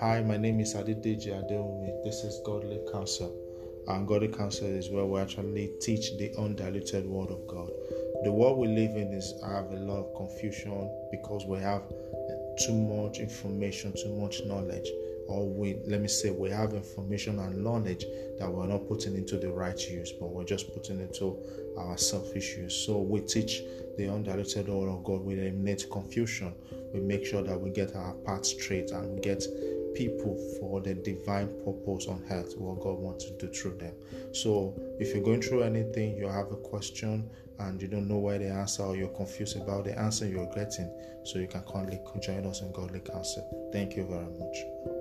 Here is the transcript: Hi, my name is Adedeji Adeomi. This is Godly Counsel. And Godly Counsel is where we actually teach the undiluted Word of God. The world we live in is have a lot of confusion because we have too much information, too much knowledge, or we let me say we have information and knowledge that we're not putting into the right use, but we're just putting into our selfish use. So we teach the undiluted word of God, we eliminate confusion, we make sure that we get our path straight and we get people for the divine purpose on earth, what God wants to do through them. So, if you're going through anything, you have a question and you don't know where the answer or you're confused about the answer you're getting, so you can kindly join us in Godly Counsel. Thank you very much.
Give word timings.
Hi, 0.00 0.22
my 0.22 0.38
name 0.38 0.60
is 0.60 0.74
Adedeji 0.74 1.28
Adeomi. 1.28 2.02
This 2.04 2.24
is 2.24 2.40
Godly 2.46 2.80
Counsel. 2.90 3.36
And 3.86 4.08
Godly 4.08 4.28
Counsel 4.28 4.68
is 4.68 4.88
where 4.88 5.04
we 5.04 5.20
actually 5.20 5.72
teach 5.78 6.16
the 6.16 6.32
undiluted 6.38 7.04
Word 7.04 7.30
of 7.30 7.46
God. 7.46 7.70
The 8.24 8.32
world 8.32 8.56
we 8.56 8.68
live 8.68 8.96
in 8.96 9.12
is 9.12 9.34
have 9.44 9.70
a 9.70 9.76
lot 9.76 9.98
of 9.98 10.14
confusion 10.16 10.90
because 11.10 11.44
we 11.44 11.58
have 11.58 11.82
too 12.64 12.72
much 12.72 13.18
information, 13.18 13.92
too 13.92 14.14
much 14.14 14.42
knowledge, 14.46 14.88
or 15.28 15.46
we 15.46 15.76
let 15.86 16.00
me 16.00 16.08
say 16.08 16.30
we 16.30 16.48
have 16.48 16.72
information 16.72 17.38
and 17.38 17.62
knowledge 17.62 18.06
that 18.38 18.50
we're 18.50 18.68
not 18.68 18.88
putting 18.88 19.14
into 19.14 19.36
the 19.36 19.50
right 19.50 19.78
use, 19.90 20.12
but 20.12 20.30
we're 20.30 20.44
just 20.44 20.72
putting 20.72 20.98
into 21.00 21.36
our 21.76 21.98
selfish 21.98 22.56
use. 22.56 22.86
So 22.86 22.96
we 22.96 23.20
teach 23.20 23.60
the 23.98 24.08
undiluted 24.08 24.66
word 24.66 24.88
of 24.88 25.04
God, 25.04 25.20
we 25.20 25.34
eliminate 25.34 25.90
confusion, 25.90 26.54
we 26.94 27.00
make 27.00 27.26
sure 27.26 27.42
that 27.42 27.60
we 27.60 27.68
get 27.68 27.94
our 27.94 28.14
path 28.24 28.46
straight 28.46 28.92
and 28.92 29.14
we 29.14 29.20
get 29.20 29.44
people 29.94 30.36
for 30.58 30.80
the 30.80 30.94
divine 30.94 31.48
purpose 31.64 32.06
on 32.06 32.22
earth, 32.30 32.54
what 32.56 32.80
God 32.80 32.98
wants 32.98 33.24
to 33.24 33.32
do 33.38 33.48
through 33.52 33.78
them. 33.78 33.94
So, 34.32 34.74
if 34.98 35.14
you're 35.14 35.24
going 35.24 35.42
through 35.42 35.62
anything, 35.62 36.16
you 36.16 36.28
have 36.28 36.50
a 36.52 36.56
question 36.56 37.28
and 37.58 37.80
you 37.80 37.88
don't 37.88 38.08
know 38.08 38.18
where 38.18 38.38
the 38.38 38.48
answer 38.48 38.82
or 38.82 38.96
you're 38.96 39.08
confused 39.08 39.56
about 39.56 39.84
the 39.84 39.98
answer 39.98 40.26
you're 40.26 40.52
getting, 40.54 40.90
so 41.24 41.38
you 41.38 41.46
can 41.46 41.62
kindly 41.62 42.00
join 42.22 42.46
us 42.46 42.62
in 42.62 42.72
Godly 42.72 43.00
Counsel. 43.00 43.70
Thank 43.72 43.96
you 43.96 44.06
very 44.06 44.30
much. 44.38 44.99